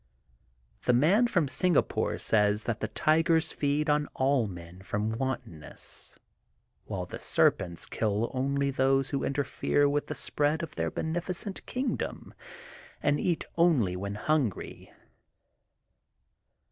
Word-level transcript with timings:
The 0.81 0.93
Man 0.93 1.27
from 1.27 1.47
Singapore 1.47 2.17
says 2.17 2.63
that 2.63 2.79
the 2.79 2.87
tigers 2.87 3.51
feed 3.51 3.87
on 3.87 4.07
all 4.15 4.47
men 4.47 4.81
from 4.81 5.11
wantonness, 5.11 6.17
while 6.85 7.05
the 7.05 7.19
serpents 7.19 7.85
kill 7.85 8.31
only 8.33 8.71
those 8.71 9.11
who 9.11 9.23
interfere 9.23 9.87
with 9.87 10.07
the 10.07 10.15
spread 10.15 10.63
of 10.63 10.73
their 10.73 10.89
beneficent 10.89 11.63
kingdom 11.67 12.33
and 13.03 13.19
eat 13.19 13.45
only 13.59 13.95
when 13.95 14.15
hungry. 14.15 14.91